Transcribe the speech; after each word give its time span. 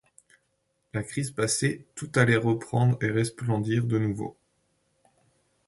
La 0.95 1.03
crise 1.03 1.29
passée, 1.29 1.85
tout 1.93 2.09
allait 2.15 2.35
reprendre 2.35 2.97
et 3.03 3.11
resplendir 3.11 3.85
de 3.85 3.99
nouveau. 3.99 4.35